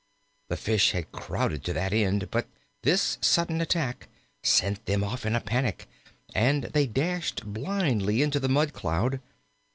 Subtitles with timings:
[0.47, 2.47] The fish had crowded to that end, but
[2.81, 4.07] this sudden attack
[4.41, 5.87] sent them off in a panic,
[6.33, 9.19] and they dashed blindly into the mud cloud.